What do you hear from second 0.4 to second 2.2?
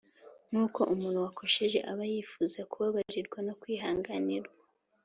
nkuko umuntu wakosheje aba